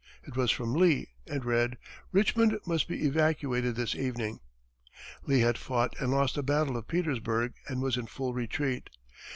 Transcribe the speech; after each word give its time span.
It 0.23 0.35
was 0.35 0.49
from 0.49 0.73
Lee, 0.73 1.09
and 1.27 1.45
read, 1.45 1.77
"Richmond 2.11 2.57
must 2.65 2.87
be 2.87 3.05
evacuated 3.05 3.75
this 3.75 3.93
evening," 3.93 4.39
Lee 5.27 5.41
had 5.41 5.59
fought 5.59 5.95
and 5.99 6.09
lost 6.09 6.33
the 6.33 6.41
battle 6.41 6.75
of 6.75 6.87
Petersburg, 6.87 7.53
and 7.67 7.83
was 7.83 7.97
in 7.97 8.07
full 8.07 8.33
retreat. 8.33 8.89